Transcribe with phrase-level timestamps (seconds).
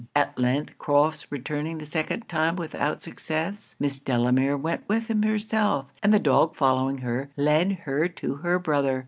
[0.15, 5.93] At length Crofts returning the second time without success, Miss Delamere went with him herself;
[6.01, 8.99] and the dog following her, led her to her brother.